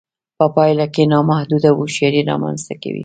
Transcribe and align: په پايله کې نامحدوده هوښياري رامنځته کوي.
په 0.37 0.45
پايله 0.55 0.85
کې 0.93 1.03
نامحدوده 1.13 1.69
هوښياري 1.77 2.21
رامنځته 2.29 2.73
کوي. 2.81 2.99